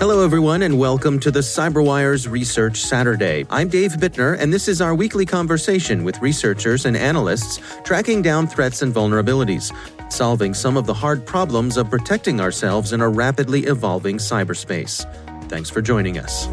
[0.00, 3.44] Hello, everyone, and welcome to the CyberWire's Research Saturday.
[3.50, 8.46] I'm Dave Bittner, and this is our weekly conversation with researchers and analysts tracking down
[8.46, 9.70] threats and vulnerabilities,
[10.10, 15.04] solving some of the hard problems of protecting ourselves in a rapidly evolving cyberspace.
[15.50, 16.46] Thanks for joining us.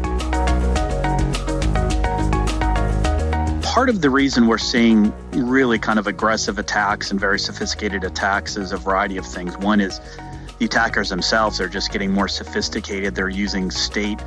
[3.64, 8.58] Part of the reason we're seeing really kind of aggressive attacks and very sophisticated attacks
[8.58, 9.56] is a variety of things.
[9.56, 10.02] One is
[10.58, 13.14] the attackers themselves are just getting more sophisticated.
[13.14, 14.20] They're using state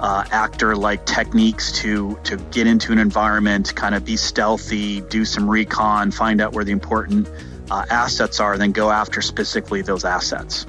[0.00, 5.24] uh, actor like techniques to to get into an environment, kind of be stealthy, do
[5.24, 7.28] some recon, find out where the important
[7.70, 10.66] uh, assets are, then go after specifically those assets.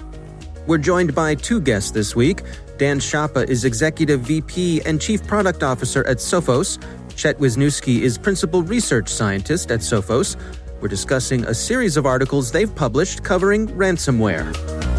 [0.68, 2.44] We're joined by two guests this week.
[2.78, 6.82] Dan Schiappa is Executive VP and Chief Product Officer at Sophos.
[7.16, 10.38] Chet Wisniewski is Principal Research Scientist at Sophos.
[10.80, 14.99] We're discussing a series of articles they've published covering ransomware.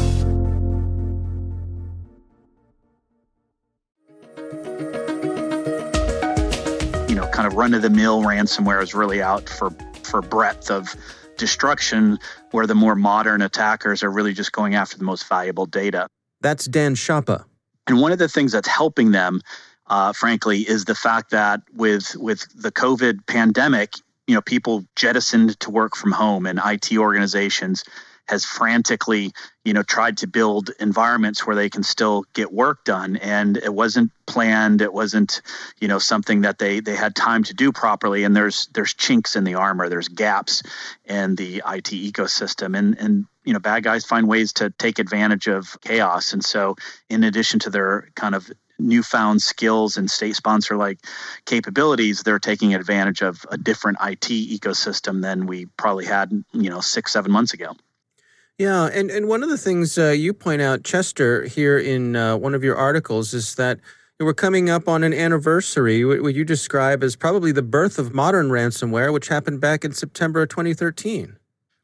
[7.41, 9.71] Kind of run of the mill ransomware is really out for
[10.03, 10.95] for breadth of
[11.37, 12.19] destruction,
[12.51, 16.05] where the more modern attackers are really just going after the most valuable data.
[16.41, 17.45] That's Dan Schiappa.
[17.87, 19.41] And one of the things that's helping them,
[19.87, 23.95] uh, frankly, is the fact that with with the COVID pandemic,
[24.27, 27.83] you know, people jettisoned to work from home, and IT organizations
[28.31, 29.33] has frantically,
[29.65, 33.17] you know, tried to build environments where they can still get work done.
[33.17, 34.81] And it wasn't planned.
[34.81, 35.41] It wasn't,
[35.81, 38.23] you know, something that they they had time to do properly.
[38.23, 39.89] And there's there's chinks in the armor.
[39.89, 40.63] There's gaps
[41.03, 42.77] in the IT ecosystem.
[42.77, 46.31] And and you know, bad guys find ways to take advantage of chaos.
[46.31, 46.77] And so,
[47.09, 48.49] in addition to their kind of
[48.79, 50.99] newfound skills and state sponsor like
[51.45, 56.79] capabilities, they're taking advantage of a different IT ecosystem than we probably had, you know,
[56.79, 57.75] six, seven months ago.
[58.61, 62.37] Yeah, and, and one of the things uh, you point out, Chester, here in uh,
[62.37, 63.79] one of your articles is that
[64.19, 68.49] we're coming up on an anniversary, what you describe as probably the birth of modern
[68.49, 71.37] ransomware, which happened back in September of 2013.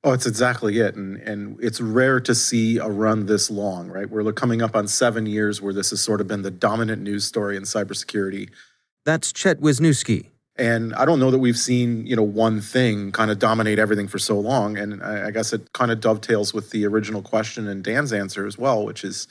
[0.03, 0.93] Oh, it's exactly it.
[0.93, 4.07] And, and it's rare to see a run this long, right?
[4.07, 7.25] We're coming up on seven years where this has sort of been the dominant news
[7.25, 8.52] story in cybersecurity.
[9.03, 10.28] That's Chet Wisniewski.
[10.57, 14.07] And I don't know that we've seen, you know, one thing kind of dominate everything
[14.07, 14.77] for so long.
[14.77, 18.47] And I, I guess it kind of dovetails with the original question and Dan's answer
[18.47, 19.27] as well, which is,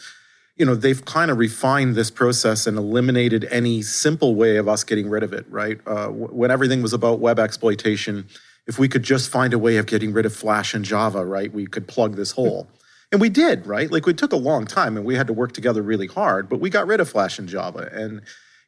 [0.57, 4.85] you know, they've kind of refined this process and eliminated any simple way of us
[4.85, 5.81] getting rid of it, right?
[5.87, 8.27] Uh, when everything was about web exploitation,
[8.67, 11.53] if we could just find a way of getting rid of Flash and Java, right,
[11.53, 12.69] we could plug this hole.
[13.13, 13.91] And we did, right?
[13.91, 16.59] Like, it took a long time and we had to work together really hard, but
[16.59, 17.89] we got rid of Flash and Java.
[17.93, 18.23] And,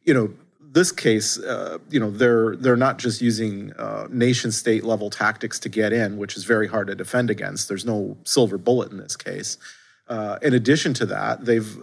[0.04, 0.32] you know,
[0.70, 5.58] this case, uh, you know, they're they're not just using uh, nation state level tactics
[5.60, 7.68] to get in, which is very hard to defend against.
[7.68, 9.56] There's no silver bullet in this case.
[10.08, 11.78] Uh, in addition to that, they've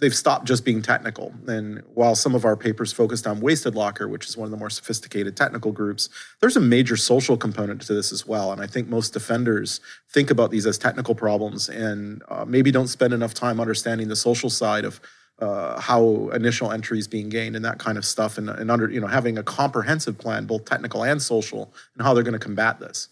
[0.00, 1.32] they've stopped just being technical.
[1.46, 4.56] And while some of our papers focused on Wasted Locker, which is one of the
[4.56, 6.08] more sophisticated technical groups,
[6.40, 8.52] there's a major social component to this as well.
[8.52, 12.88] And I think most defenders think about these as technical problems and uh, maybe don't
[12.88, 15.00] spend enough time understanding the social side of
[15.40, 18.88] uh, how initial entry is being gained and that kind of stuff, and, and under
[18.90, 22.38] you know having a comprehensive plan, both technical and social, and how they're going to
[22.38, 23.08] combat this.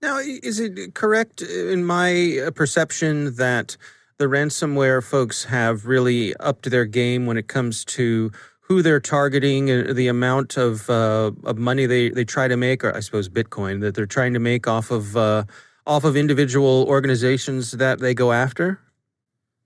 [0.00, 3.76] Now, is it correct in my uh, perception that
[4.18, 8.30] the ransomware folks have really upped their game when it comes to
[8.60, 12.84] who they're targeting, uh, the amount of uh, of money they, they try to make,
[12.84, 15.44] or I suppose Bitcoin that they're trying to make off of uh,
[15.86, 18.80] off of individual organizations that they go after?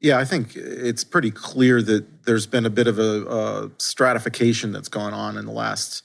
[0.02, 4.72] Yeah, I think it's pretty clear that there's been a bit of a, a stratification
[4.72, 6.02] that's gone on in the last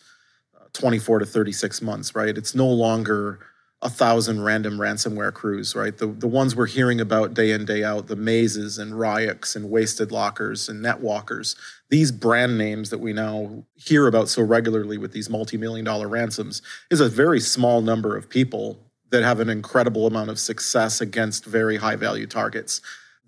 [0.56, 2.38] uh, 24 to 36 months, right?
[2.38, 3.40] It's no longer
[3.82, 5.98] a thousand random ransomware crews, right?
[5.98, 9.70] The the ones we're hearing about day in day out, the mazes and Ryuks and
[9.70, 11.56] wasted lockers and netwalkers,
[11.90, 16.62] these brand names that we now hear about so regularly with these multi-million dollar ransoms
[16.92, 18.80] is a very small number of people
[19.10, 22.82] that have an incredible amount of success against very high value targets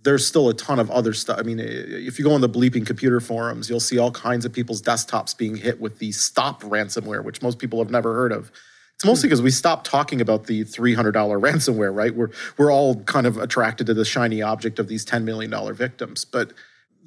[0.03, 1.37] there's still a ton of other stuff.
[1.39, 4.53] I mean, if you go on the bleeping computer forums, you'll see all kinds of
[4.53, 8.51] people's desktops being hit with the stop ransomware, which most people have never heard of.
[8.95, 9.45] It's mostly because hmm.
[9.45, 12.15] we stopped talking about the $300 ransomware, right?
[12.15, 16.25] We're, we're all kind of attracted to the shiny object of these $10 million victims.
[16.25, 16.53] But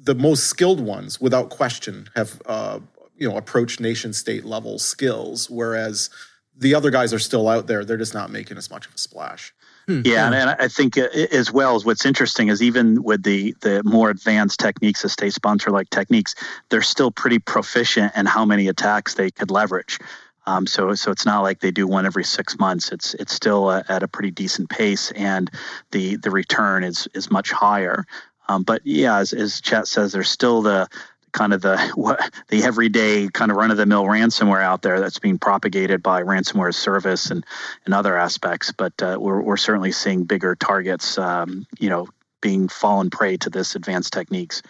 [0.03, 2.79] the most skilled ones, without question, have uh,
[3.17, 6.09] you know approached nation state level skills, whereas
[6.55, 7.85] the other guys are still out there.
[7.85, 9.53] They're just not making as much of a splash.
[9.87, 10.01] Hmm.
[10.05, 13.53] Yeah, and, and, I think uh, as well as what's interesting is even with the
[13.61, 16.35] the more advanced techniques, the state sponsor like techniques,
[16.69, 19.99] they're still pretty proficient in how many attacks they could leverage.
[20.45, 22.91] Um, so so it's not like they do one every six months.
[22.91, 25.51] It's it's still a, at a pretty decent pace, and
[25.91, 28.05] the the return is is much higher.
[28.49, 30.87] Um, but yeah, as, as Chet says, there's still the
[31.33, 34.99] kind of the what the everyday kind of run of the mill ransomware out there
[34.99, 37.45] that's being propagated by ransomware service and
[37.85, 38.71] and other aspects.
[38.71, 42.07] But uh, we're we're certainly seeing bigger targets, um, you know,
[42.41, 44.61] being fallen prey to this advanced techniques.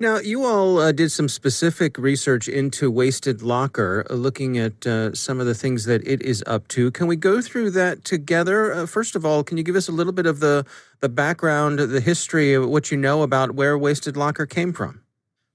[0.00, 5.14] Now, you all uh, did some specific research into Wasted Locker, uh, looking at uh,
[5.14, 6.90] some of the things that it is up to.
[6.90, 8.72] Can we go through that together?
[8.72, 10.64] Uh, first of all, can you give us a little bit of the,
[11.00, 15.02] the background, the history of what you know about where Wasted Locker came from?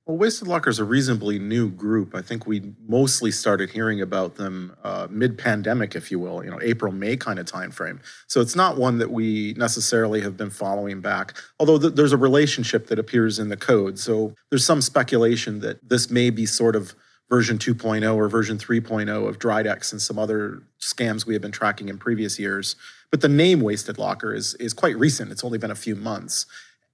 [0.06, 2.14] Well, Wasted Locker is a reasonably new group.
[2.14, 6.60] I think we mostly started hearing about them uh, mid-pandemic, if you will, you know,
[6.62, 8.00] April May kind of timeframe.
[8.28, 11.36] So it's not one that we necessarily have been following back.
[11.60, 15.90] Although th- there's a relationship that appears in the code, so there's some speculation that
[15.90, 16.94] this may be sort of
[17.28, 21.90] version 2.0 or version 3.0 of Dridex and some other scams we have been tracking
[21.90, 22.76] in previous years.
[23.10, 25.32] But the name Wasted Locker is is quite recent.
[25.32, 26.46] It's only been a few months.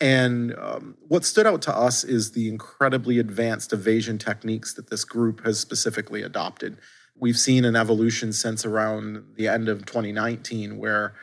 [0.02, 5.06] And um, what stood out to us is the incredibly advanced evasion techniques that this
[5.06, 6.80] group has specifically adopted.
[7.16, 11.14] We've seen an evolution since around the end of 2019 where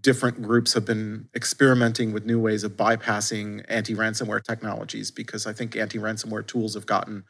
[0.00, 5.52] different groups have been experimenting with new ways of bypassing anti ransomware technologies because I
[5.52, 7.24] think anti ransomware tools have gotten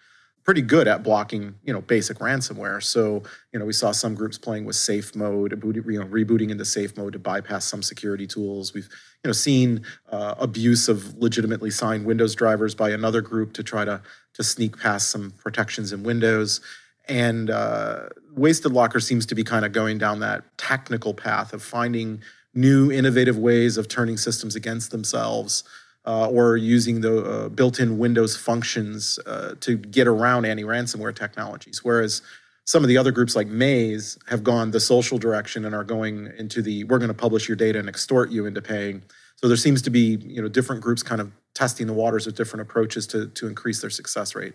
[0.45, 2.83] pretty good at blocking, you know, basic ransomware.
[2.83, 3.23] So,
[3.53, 6.97] you know, we saw some groups playing with safe mode, you know, rebooting into safe
[6.97, 8.73] mode to bypass some security tools.
[8.73, 8.89] We've,
[9.23, 13.85] you know, seen uh, abuse of legitimately signed Windows drivers by another group to try
[13.85, 14.03] to
[14.35, 16.61] to sneak past some protections in Windows.
[17.09, 21.63] And uh, Wasted Locker seems to be kind of going down that technical path of
[21.63, 22.23] finding
[22.55, 25.65] new, innovative ways of turning systems against themselves
[26.07, 31.85] uh, or using the uh, built-in Windows functions uh, to get around anti-ransomware technologies.
[31.85, 32.23] Whereas
[32.65, 36.33] some of the other groups like Maze have gone the social direction and are going
[36.39, 39.03] into the we're going to publish your data and extort you into paying.
[39.37, 42.37] So there seems to be you know different groups kind of testing the waters with
[42.37, 44.55] different approaches to to increase their success rate.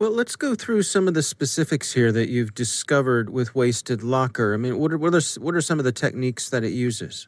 [0.00, 4.54] Well, let's go through some of the specifics here that you've discovered with Wasted Locker.
[4.54, 7.26] I mean, what are, what are, what are some of the techniques that it uses?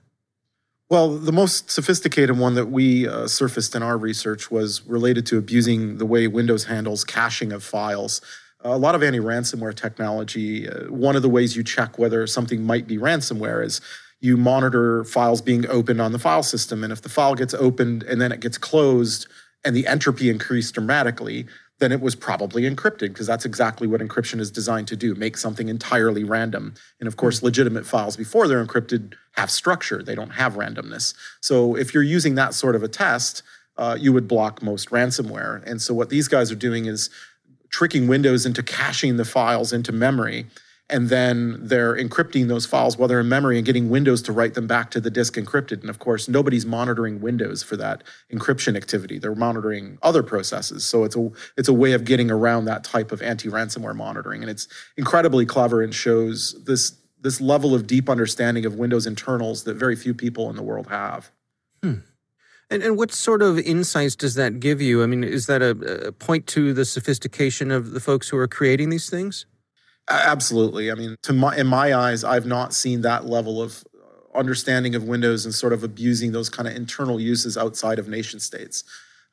[0.91, 5.39] Well, the most sophisticated one that we uh, surfaced in our research was related to
[5.39, 8.21] abusing the way Windows handles caching of files.
[8.63, 12.65] a lot of anti ransomware technology, uh, one of the ways you check whether something
[12.65, 13.81] might be ransomware is
[14.19, 16.83] you monitor files being opened on the file system.
[16.83, 19.29] And if the file gets opened and then it gets closed
[19.65, 21.47] and the entropy increased dramatically,
[21.81, 25.37] then it was probably encrypted because that's exactly what encryption is designed to do make
[25.37, 26.75] something entirely random.
[27.01, 31.15] And of course, legitimate files before they're encrypted have structure, they don't have randomness.
[31.41, 33.43] So if you're using that sort of a test,
[33.77, 35.65] uh, you would block most ransomware.
[35.67, 37.09] And so what these guys are doing is
[37.71, 40.47] tricking Windows into caching the files into memory
[40.91, 44.55] and then they're encrypting those files while they're in memory and getting Windows to write
[44.55, 45.81] them back to the disk encrypted.
[45.81, 49.19] And of course, nobody's monitoring Windows for that encryption activity.
[49.19, 50.85] They're monitoring other processes.
[50.85, 54.43] So it's a it's a way of getting around that type of anti-ransomware monitoring.
[54.43, 59.65] And it's incredibly clever and shows this this level of deep understanding of Windows internals
[59.65, 61.31] that very few people in the world have.
[61.83, 62.01] Hmm.
[62.71, 65.03] And, and what sort of insights does that give you?
[65.03, 65.71] I mean, is that a,
[66.07, 69.47] a point to the sophistication of the folks who are creating these things?
[70.09, 70.91] Absolutely.
[70.91, 74.95] I mean, to my in my eyes, I've not seen that level of uh, understanding
[74.95, 78.85] of Windows and sort of abusing those kind of internal uses outside of nation states.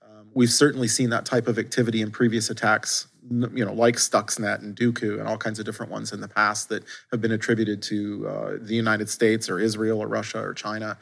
[0.03, 4.59] Um, we've certainly seen that type of activity in previous attacks, you know, like Stuxnet
[4.59, 7.81] and Duqu and all kinds of different ones in the past that have been attributed
[7.83, 10.97] to uh, the United States or Israel or Russia or China.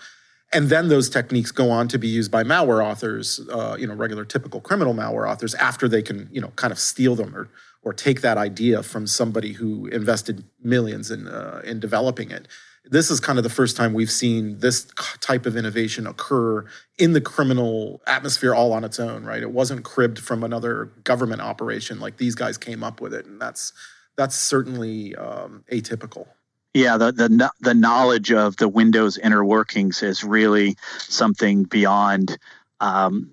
[0.53, 3.93] And then those techniques go on to be used by malware authors, uh, you know,
[3.93, 7.49] regular typical criminal malware authors after they can, you know, kind of steal them or
[7.85, 12.47] or take that idea from somebody who invested millions in uh, in developing it.
[12.87, 14.85] This is kind of the first time we've seen this
[15.19, 16.65] type of innovation occur
[16.99, 19.41] in the criminal atmosphere all on its own, right?
[19.41, 23.39] It wasn't cribbed from another government operation like these guys came up with it, and
[23.39, 23.71] that's
[24.17, 26.27] that's certainly um, atypical.
[26.73, 32.37] Yeah, the, the the knowledge of the Windows inner workings is really something beyond
[32.81, 33.31] um,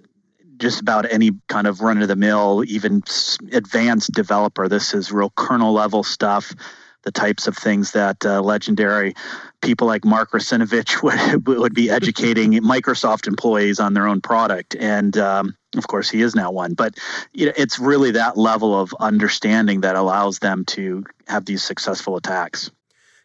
[0.58, 3.02] just about any kind of run of the mill, even
[3.52, 4.68] advanced developer.
[4.68, 6.54] This is real kernel level stuff,
[7.02, 9.14] the types of things that uh, legendary
[9.60, 11.02] people like Mark Russinovich
[11.46, 14.76] would, would be educating Microsoft employees on their own product.
[14.76, 16.74] And um, of course, he is now one.
[16.74, 16.98] But
[17.32, 22.16] you know, it's really that level of understanding that allows them to have these successful
[22.16, 22.70] attacks.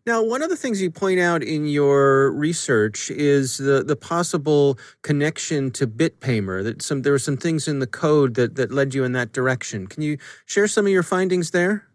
[0.08, 4.80] Now, one of the things you point out in your research is the, the possible
[5.02, 6.64] connection to BitPaymer.
[6.64, 9.34] That some there were some things in the code that, that led you in that
[9.34, 9.86] direction.
[9.86, 11.87] Can you share some of your findings there?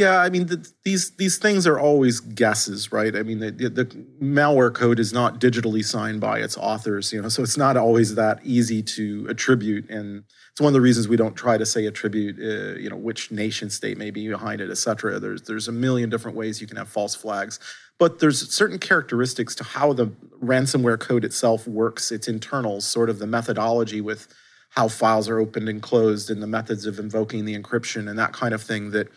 [0.00, 3.14] Yeah, I mean the, these these things are always guesses, right?
[3.14, 3.84] I mean the, the
[4.18, 8.14] malware code is not digitally signed by its authors, you know, so it's not always
[8.14, 11.84] that easy to attribute and it's one of the reasons we don't try to say
[11.84, 15.20] attribute, uh, you know, which nation state may be behind it, et cetera.
[15.20, 17.60] There's there's a million different ways you can have false flags,
[17.98, 20.06] but there's certain characteristics to how the
[20.42, 24.28] ransomware code itself works, its internals, sort of the methodology with
[24.70, 28.32] how files are opened and closed, and the methods of invoking the encryption and that
[28.32, 29.08] kind of thing that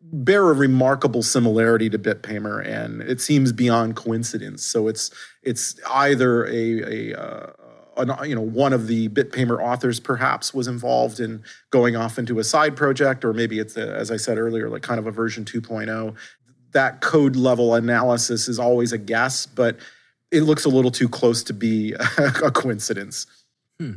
[0.00, 4.64] bear a remarkable similarity to BitPaymer, and it seems beyond coincidence.
[4.64, 5.10] So it's
[5.42, 7.52] it's either a, a uh,
[7.96, 12.38] an, you know one of the BitPaymer authors perhaps was involved in going off into
[12.38, 15.10] a side project, or maybe it's a, as I said earlier, like kind of a
[15.10, 16.14] version 2.0.
[16.72, 19.78] That code level analysis is always a guess, but
[20.30, 23.26] it looks a little too close to be a coincidence.
[23.80, 23.94] Hmm.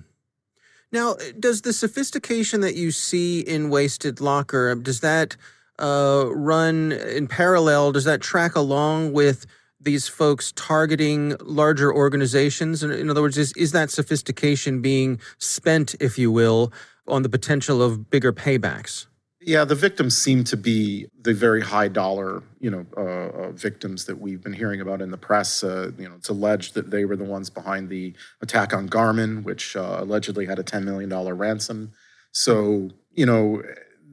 [0.93, 5.37] Now, does the sophistication that you see in Wasted Locker does that
[5.81, 7.91] uh, run in parallel?
[7.91, 9.45] Does that track along with
[9.79, 12.83] these folks targeting larger organizations?
[12.83, 16.71] In, in other words, is, is that sophistication being spent, if you will,
[17.07, 19.07] on the potential of bigger paybacks?
[19.43, 24.05] Yeah, the victims seem to be the very high dollar, you know, uh, uh, victims
[24.05, 25.63] that we've been hearing about in the press.
[25.63, 29.43] Uh, you know, it's alleged that they were the ones behind the attack on Garmin,
[29.43, 31.91] which uh, allegedly had a ten million dollar ransom.
[32.31, 33.63] So, you know,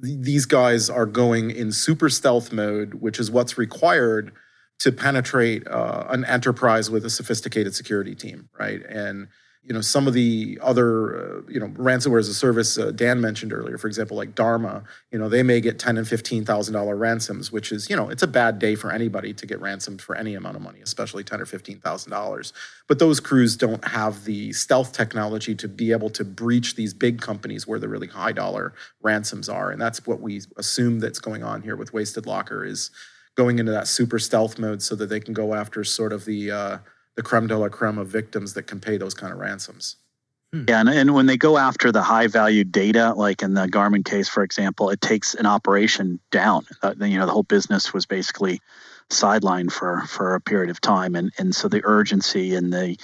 [0.00, 4.33] these guys are going in super stealth mode, which is what's required
[4.81, 8.81] to penetrate uh, an enterprise with a sophisticated security team, right?
[8.88, 9.28] And
[9.68, 13.20] you know some of the other uh, you know ransomware as a service uh, Dan
[13.20, 14.82] mentioned earlier, for example, like Dharma,
[15.12, 18.08] you know they may get ten and fifteen thousand dollar ransoms, which is you know
[18.08, 21.22] it's a bad day for anybody to get ransomed for any amount of money, especially
[21.22, 22.54] ten or fifteen thousand dollars.
[22.88, 27.20] But those crews don't have the stealth technology to be able to breach these big
[27.20, 28.72] companies where the really high dollar
[29.02, 32.90] ransoms are, and that's what we assume that's going on here with Wasted Locker is
[33.34, 36.50] going into that super stealth mode so that they can go after sort of the
[36.50, 36.78] uh,
[37.18, 39.96] the creme de la creme of victims that can pay those kind of ransoms.
[40.52, 40.66] Hmm.
[40.68, 44.04] Yeah, and, and when they go after the high value data, like in the Garmin
[44.04, 46.64] case, for example, it takes an operation down.
[46.80, 48.60] Uh, you know, the whole business was basically
[49.10, 52.96] sidelined for for a period of time, and and so the urgency and the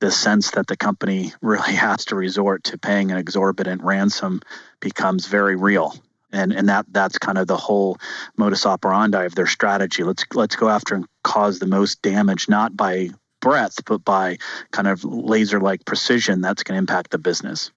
[0.00, 4.40] the sense that the company really has to resort to paying an exorbitant ransom
[4.80, 5.94] becomes very real
[6.32, 7.96] and and that that's kind of the whole
[8.36, 10.02] modus operandi of their strategy.
[10.02, 13.10] Let's let's go after and cause the most damage, not by
[13.42, 14.38] breadth, but by
[14.70, 16.40] kind of laser like precision.
[16.40, 17.70] That's going to impact the business.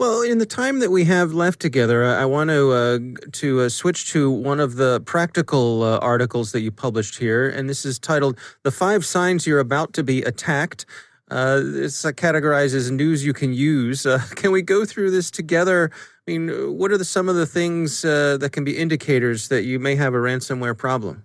[0.00, 2.98] Well, in the time that we have left together, I, want to uh,
[3.32, 7.68] to uh, switch to one of the practical uh, articles that you published here, and
[7.68, 10.86] this is titled "The Five Signs You're About to Be Attacked."
[11.30, 14.06] Uh, it's uh, categorized as news you can use.
[14.06, 15.90] Uh, can we go through this together?
[16.26, 19.78] I mean, what are the, some of the things that can be indicators that you
[19.78, 21.24] may have a ransomware problem?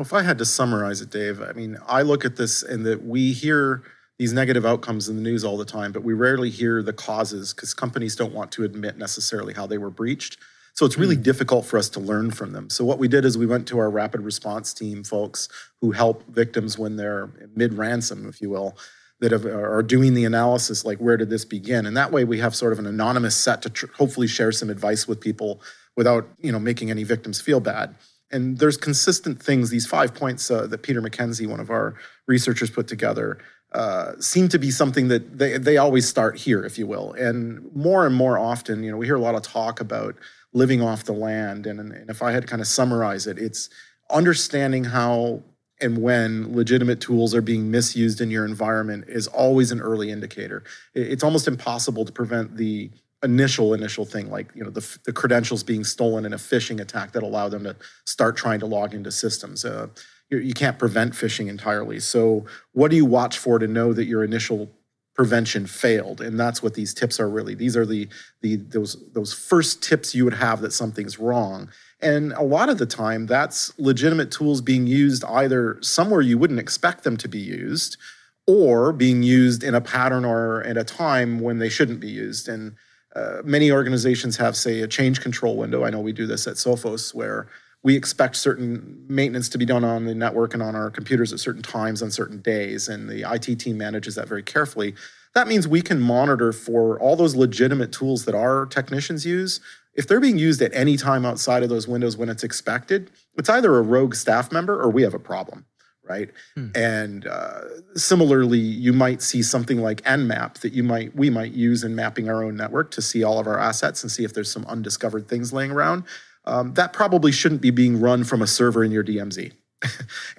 [0.00, 2.86] Well, if I had to summarize it, Dave, I mean, I look at this and
[2.86, 3.82] that we hear
[4.18, 7.52] these negative outcomes in the news all the time, but we rarely hear the causes
[7.52, 10.38] because companies don't want to admit necessarily how they were breached.
[10.72, 11.22] So it's really mm.
[11.22, 12.70] difficult for us to learn from them.
[12.70, 15.50] So what we did is we went to our rapid response team folks
[15.82, 18.78] who help victims when they're mid ransom, if you will,
[19.18, 22.38] that have, are doing the analysis like where did this begin and that way we
[22.38, 25.60] have sort of an anonymous set to tr- hopefully share some advice with people
[25.94, 27.94] without you know making any victims feel bad
[28.30, 31.94] and there's consistent things these five points uh, that peter Mackenzie, one of our
[32.26, 33.38] researchers put together
[33.72, 37.74] uh, seem to be something that they, they always start here if you will and
[37.74, 40.16] more and more often you know we hear a lot of talk about
[40.52, 43.70] living off the land and, and if i had to kind of summarize it it's
[44.10, 45.42] understanding how
[45.80, 50.62] and when legitimate tools are being misused in your environment is always an early indicator.
[50.94, 52.90] It's almost impossible to prevent the
[53.22, 57.12] initial initial thing like you know the, the credentials being stolen in a phishing attack
[57.12, 59.64] that allow them to start trying to log into systems.
[59.64, 59.88] Uh,
[60.30, 62.00] you, you can't prevent phishing entirely.
[62.00, 64.70] So what do you watch for to know that your initial
[65.14, 66.20] prevention failed?
[66.20, 67.54] And that's what these tips are really.
[67.54, 68.08] These are the
[68.40, 71.68] the those those first tips you would have that something's wrong.
[72.00, 76.60] And a lot of the time, that's legitimate tools being used either somewhere you wouldn't
[76.60, 77.98] expect them to be used
[78.46, 82.48] or being used in a pattern or at a time when they shouldn't be used.
[82.48, 82.76] And
[83.14, 85.84] uh, many organizations have, say, a change control window.
[85.84, 87.48] I know we do this at Sophos, where
[87.82, 91.40] we expect certain maintenance to be done on the network and on our computers at
[91.40, 92.88] certain times on certain days.
[92.88, 94.94] And the IT team manages that very carefully.
[95.34, 99.60] That means we can monitor for all those legitimate tools that our technicians use
[99.94, 103.48] if they're being used at any time outside of those windows when it's expected, it's
[103.48, 105.66] either a rogue staff member or we have a problem,
[106.10, 106.30] right?
[106.56, 106.68] Hmm.
[106.74, 107.60] And uh,
[107.94, 112.28] similarly, you might see something like Nmap that you might we might use in mapping
[112.28, 115.28] our own network to see all of our assets and see if there's some undiscovered
[115.28, 116.02] things laying around.
[116.46, 119.52] Um, that probably shouldn't be being run from a server in your DMZ.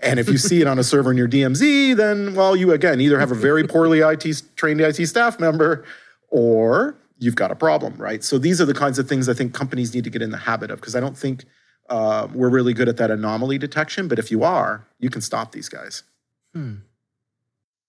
[0.04, 3.00] and if you see it on a server in your DMZ, then well, you again
[3.00, 5.86] either have a very poorly IT trained IT staff member,
[6.30, 8.24] or you've got a problem, right?
[8.26, 10.44] So these are the kinds of things I think companies need to get in the
[10.50, 11.46] habit of because I don't think
[11.92, 14.08] uh, we're really good at that anomaly detection.
[14.08, 16.04] But if you are, you can stop these guys.
[16.54, 16.76] Hmm.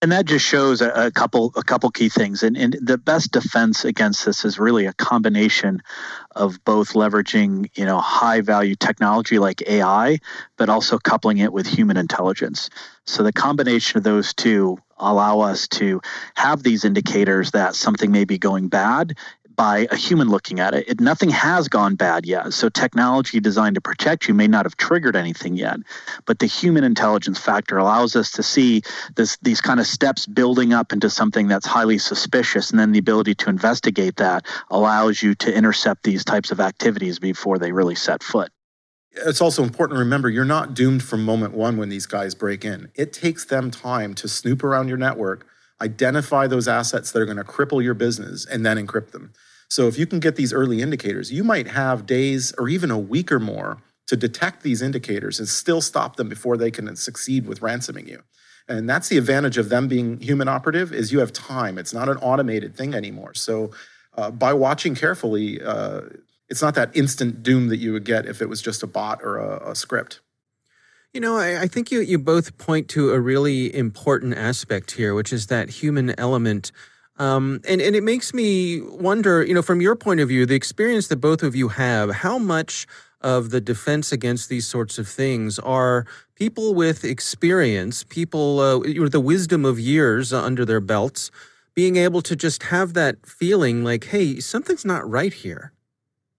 [0.03, 2.43] And that just shows a, a, couple a couple key things.
[2.43, 5.81] And, and the best defense against this is really a combination
[6.35, 10.19] of both leveraging you know high value technology like AI,
[10.57, 12.69] but also coupling it with human intelligence.
[13.07, 16.01] So the combination of those two allow us to
[16.35, 19.17] have these indicators that something may be going bad
[19.63, 20.89] by a human looking at it.
[20.89, 21.01] it.
[21.01, 22.53] Nothing has gone bad yet.
[22.53, 25.79] So technology designed to protect you may not have triggered anything yet.
[26.27, 28.83] But the human intelligence factor allows us to see
[29.15, 32.73] this these kind of steps building up into something that's highly suspicious.
[32.73, 37.21] And then the ability to investigate that allows you to intercept these types of activities
[37.21, 38.51] before they really set foot.
[39.13, 42.65] It's also important to remember you're not doomed from moment one when these guys break
[42.65, 42.91] in.
[42.97, 45.47] It takes them time to snoop around your network,
[45.81, 49.33] identify those assets that are going to cripple your business, and then encrypt them.
[49.73, 52.99] So if you can get these early indicators, you might have days or even a
[52.99, 57.47] week or more to detect these indicators and still stop them before they can succeed
[57.47, 58.23] with ransoming you.
[58.69, 61.79] And that's the advantage of them being human operative is you have time.
[61.79, 63.33] It's not an automated thing anymore.
[63.33, 63.71] So
[64.15, 66.03] uh, by watching carefully, uh,
[66.51, 69.23] it's not that instant doom that you would get if it was just a bot
[69.23, 70.21] or a, a script.
[71.15, 75.15] You know, I, I, think you, you both point to a really important aspect here,
[75.15, 76.73] which is that human element.
[77.23, 80.57] Um, and, and it makes me wonder, you know, from your point of view, the
[80.57, 82.85] experience that both of you have, how much
[83.21, 86.05] of the defense against these sorts of things are
[86.35, 91.31] people with experience, people uh, with the wisdom of years under their belts,
[91.75, 95.73] being able to just have that feeling like, hey, something's not right here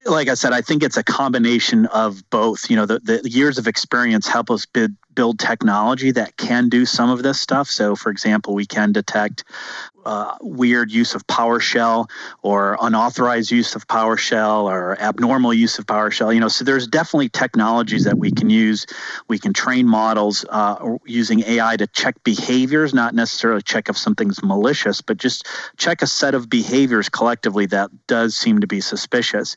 [0.06, 2.70] like I said, I think it's a combination of both.
[2.70, 6.86] You know, the, the years of experience help us build, build technology that can do
[6.86, 7.68] some of this stuff.
[7.68, 9.44] So, for example, we can detect
[10.06, 12.10] uh, weird use of PowerShell
[12.42, 16.34] or unauthorized use of PowerShell or abnormal use of PowerShell.
[16.34, 18.86] You know, so there's definitely technologies that we can use.
[19.28, 24.44] We can train models uh, using AI to check behaviors, not necessarily check if something's
[24.44, 25.48] malicious, but just
[25.78, 29.56] check a set of behaviors collectively that does seem to be suspicious.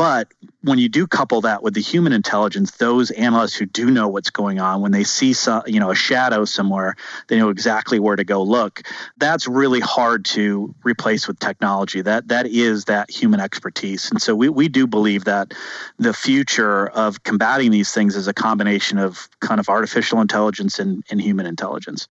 [0.00, 0.32] But
[0.62, 4.30] when you do couple that with the human intelligence, those analysts who do know what's
[4.30, 6.96] going on, when they see some, you know, a shadow somewhere,
[7.28, 8.80] they know exactly where to go look.
[9.18, 12.00] That's really hard to replace with technology.
[12.00, 14.10] That that is that human expertise.
[14.10, 15.52] And so we, we do believe that
[15.98, 21.04] the future of combating these things is a combination of kind of artificial intelligence and,
[21.10, 22.08] and human intelligence.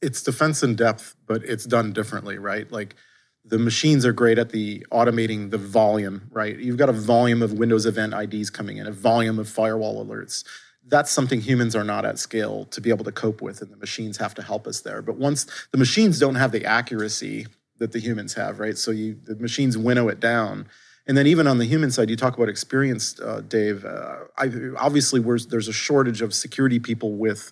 [0.00, 2.72] it's defense in depth, but it's done differently, right?
[2.72, 2.96] Like
[3.44, 6.58] the machines are great at the automating the volume, right?
[6.58, 10.44] You've got a volume of Windows event IDs coming in, a volume of firewall alerts.
[10.86, 13.76] That's something humans are not at scale to be able to cope with, and the
[13.76, 15.02] machines have to help us there.
[15.02, 17.46] But once the machines don't have the accuracy
[17.78, 18.76] that the humans have, right?
[18.76, 20.66] So you the machines winnow it down.
[21.06, 23.84] And then even on the human side, you talk about experience, uh, Dave.
[23.84, 27.50] Uh, I, obviously, there's a shortage of security people with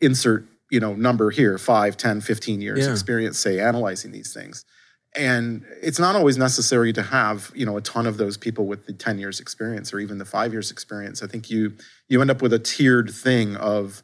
[0.00, 2.90] insert, you know, number here, 5, 10, 15 years yeah.
[2.90, 4.64] experience, say, analyzing these things
[5.18, 8.86] and it's not always necessary to have you know a ton of those people with
[8.86, 11.22] the 10 years experience or even the five years experience.
[11.22, 11.74] I think you
[12.08, 14.02] you end up with a tiered thing of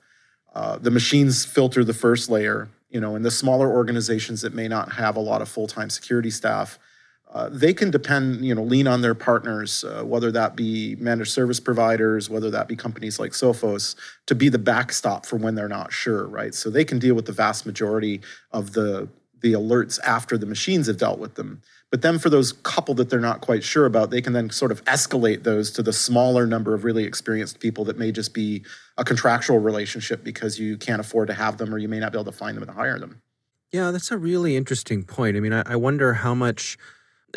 [0.54, 4.68] uh, the machines filter the first layer you know and the smaller organizations that may
[4.68, 6.78] not have a lot of full-time security staff
[7.32, 11.32] uh, they can depend you know lean on their partners uh, whether that be managed
[11.32, 13.96] service providers whether that be companies like sophos
[14.26, 16.54] to be the backstop for when they're not sure right?
[16.54, 18.20] So they can deal with the vast majority
[18.52, 19.08] of the
[19.44, 21.60] the alerts after the machines have dealt with them.
[21.90, 24.72] But then for those couple that they're not quite sure about, they can then sort
[24.72, 28.64] of escalate those to the smaller number of really experienced people that may just be
[28.96, 32.16] a contractual relationship because you can't afford to have them or you may not be
[32.16, 33.20] able to find them and hire them.
[33.70, 35.36] Yeah, that's a really interesting point.
[35.36, 36.78] I mean, I, I wonder how much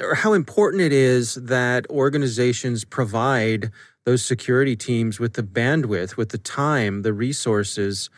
[0.02, 3.70] or how important it is that organizations provide
[4.06, 8.10] those security teams with the bandwidth, with the time, the resources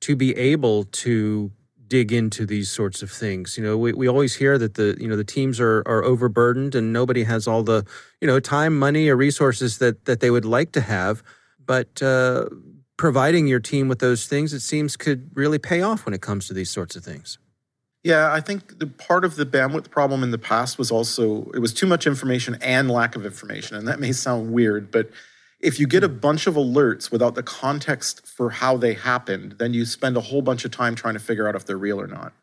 [0.00, 1.52] to be able to
[1.94, 3.56] dig into these sorts of things.
[3.56, 6.74] You know, we, we always hear that the you know the teams are are overburdened
[6.74, 7.86] and nobody has all the
[8.20, 11.22] you know time, money, or resources that that they would like to have.
[11.64, 12.46] But uh,
[12.96, 16.48] providing your team with those things, it seems, could really pay off when it comes
[16.48, 17.38] to these sorts of things.
[18.02, 21.60] Yeah, I think the part of the bandwidth problem in the past was also it
[21.60, 25.10] was too much information and lack of information, and that may sound weird, but
[25.64, 29.72] if you get a bunch of alerts without the context for how they happened, then
[29.72, 32.06] you spend a whole bunch of time trying to figure out if they're real or
[32.06, 32.34] not.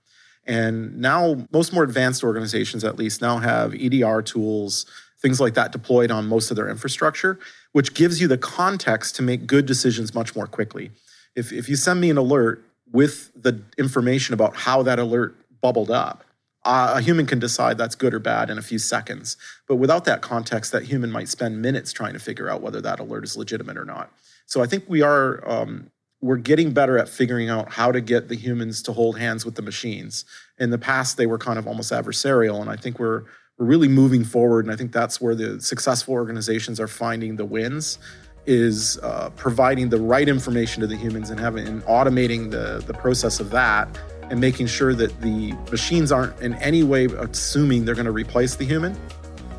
[0.47, 4.88] And now, most more advanced organizations, at least, now have EDR tools,
[5.21, 7.38] things like that deployed on most of their infrastructure,
[7.73, 10.89] which gives you the context to make good decisions much more quickly.
[11.36, 15.91] If, if you send me an alert with the information about how that alert bubbled
[15.91, 16.23] up,
[16.63, 19.38] uh, a human can decide that's good or bad in a few seconds.
[19.67, 23.00] But without that context, that human might spend minutes trying to figure out whether that
[23.00, 24.12] alert is legitimate or not.
[24.45, 25.89] So I think we are um,
[26.21, 29.56] we're getting better at figuring out how to get the humans to hold hands with
[29.56, 30.24] the machines.
[30.60, 33.24] In the past, they were kind of almost adversarial, and I think we're
[33.58, 34.65] we're really moving forward.
[34.65, 37.97] And I think that's where the successful organizations are finding the wins
[38.45, 42.93] is uh, providing the right information to the humans and having and automating the the
[42.93, 43.88] process of that
[44.32, 48.56] and making sure that the machines aren't in any way assuming they're going to replace
[48.56, 48.98] the human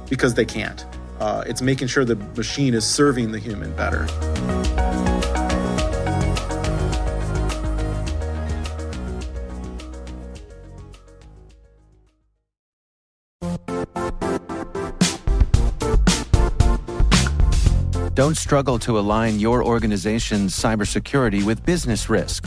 [0.09, 0.87] because they can't.
[1.21, 4.07] Uh, it's making sure the machine is serving the human better.
[18.15, 22.47] Don't struggle to align your organization's cybersecurity with business risk.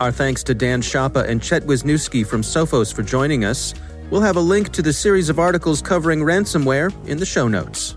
[0.00, 3.74] Our thanks to Dan Schiappa and Chet Wisniewski from Sophos for joining us.
[4.10, 7.96] We'll have a link to the series of articles covering ransomware in the show notes.